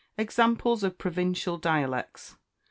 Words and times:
Examples 0.17 0.81
of 0.83 0.97
Provincial 0.97 1.59
Dialects. 1.59 2.35